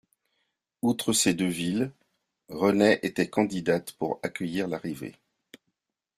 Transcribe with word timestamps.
Outre 0.81 1.13
ces 1.13 1.35
deux 1.35 1.45
villes, 1.45 1.91
Renaix 2.49 2.99
était 3.03 3.29
candidate 3.29 3.91
pour 3.91 4.19
accueillir 4.23 4.67
l'arrivée. 4.67 5.13